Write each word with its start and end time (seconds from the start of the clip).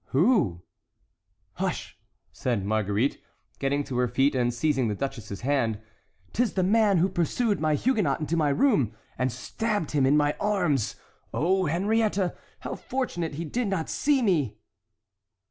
"Who?" 0.05 0.63
"Hush," 1.57 1.95
said 2.31 2.65
Marguerite, 2.65 3.21
getting 3.59 3.83
to 3.83 3.97
her 3.99 4.07
feet 4.07 4.33
and 4.33 4.51
seizing 4.51 4.87
the 4.87 4.95
duchess's 4.95 5.41
hand; 5.41 5.79
"'tis 6.33 6.53
the 6.55 6.63
man 6.63 6.97
who 6.97 7.07
pursued 7.07 7.59
my 7.59 7.75
Huguenot 7.75 8.19
into 8.19 8.35
my 8.35 8.49
room, 8.49 8.95
and 9.19 9.31
stabbed 9.31 9.91
him 9.91 10.07
in 10.07 10.17
my 10.17 10.35
arms! 10.39 10.95
Oh, 11.35 11.67
Henriette, 11.67 12.35
how 12.61 12.73
fortunate 12.73 13.35
he 13.35 13.45
did 13.45 13.67
not 13.67 13.89
see 13.91 14.23
me!" 14.23 14.57